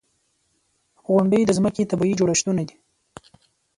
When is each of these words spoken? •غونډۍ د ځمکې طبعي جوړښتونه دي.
•غونډۍ 1.05 1.41
د 1.45 1.51
ځمکې 1.57 1.83
طبعي 1.91 2.13
جوړښتونه 2.19 2.61
دي. 2.69 2.75